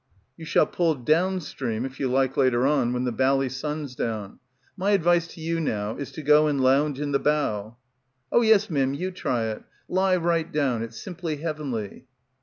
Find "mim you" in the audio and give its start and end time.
8.67-9.11